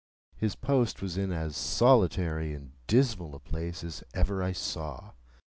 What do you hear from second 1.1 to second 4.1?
in as solitary and dismal a place as